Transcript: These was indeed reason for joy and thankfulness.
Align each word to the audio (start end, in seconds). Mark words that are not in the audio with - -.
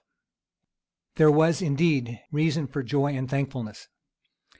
These 1.13 1.27
was 1.27 1.61
indeed 1.61 2.19
reason 2.31 2.65
for 2.65 2.81
joy 2.81 3.15
and 3.15 3.29
thankfulness. 3.29 3.87